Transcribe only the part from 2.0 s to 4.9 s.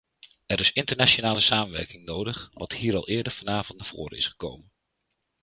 nodig, wat hier al eerder vanavond naar voren is gekomen.